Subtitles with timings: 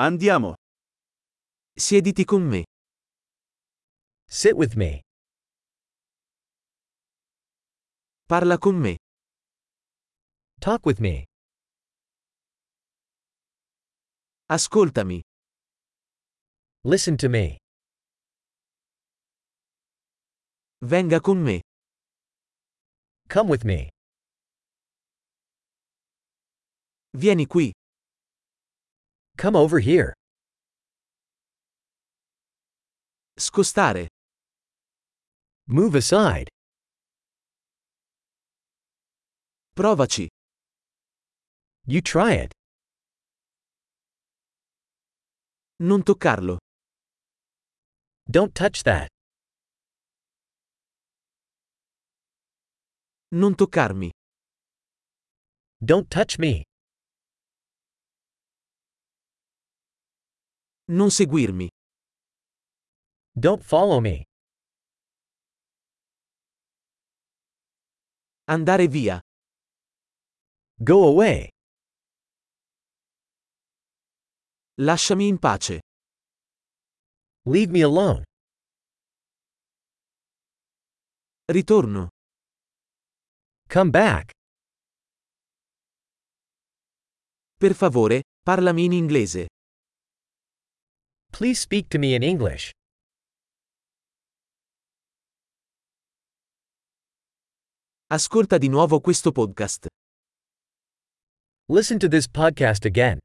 [0.00, 0.54] Andiamo.
[1.76, 2.62] Siediti con me.
[4.28, 5.00] Sit with me.
[8.28, 8.96] Parla con me.
[10.60, 11.24] Talk with me.
[14.46, 15.20] Ascoltami.
[16.84, 17.58] Listen to me.
[20.80, 21.60] Venga con me.
[23.28, 23.90] Come with me.
[27.14, 27.72] Vieni qui.
[29.38, 30.12] Come over here.
[33.38, 34.08] Scostare.
[35.68, 36.48] Move aside.
[39.76, 40.26] Provaci.
[41.86, 42.52] You try it.
[45.78, 46.58] Non toccarlo.
[48.28, 49.06] Don't touch that.
[53.30, 54.10] Non toccarmi.
[55.80, 56.67] Don't touch me.
[60.90, 61.68] Non seguirmi.
[63.30, 64.24] Don't follow me.
[68.44, 69.20] Andare via.
[70.74, 71.50] Go away.
[74.80, 75.80] Lasciami in pace.
[77.42, 78.22] Leave me alone.
[81.52, 82.08] Ritorno.
[83.68, 84.30] Come back.
[87.58, 89.48] Per favore, parlami in inglese.
[91.32, 92.72] Please speak to me in English.
[98.10, 99.86] Ascolta di nuovo questo podcast.
[101.68, 103.18] Listen to this podcast again.